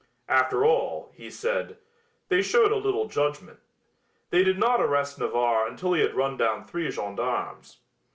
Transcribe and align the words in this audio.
"After 0.29 0.65
all," 0.65 1.11
he 1.13 1.29
said, 1.29 1.77
"they 2.29 2.41
showed 2.41 2.71
a 2.71 2.75
little 2.75 3.05
judgment. 3.05 3.59
They 4.31 4.43
did 4.43 4.57
not 4.57 4.81
arrest 4.81 5.19
Navarre 5.19 5.67
until 5.67 5.93
he 5.93 6.01
had 6.01 6.15
run 6.15 6.37
down 6.37 6.65
three 6.65 6.89
gendarmes." 6.89 7.77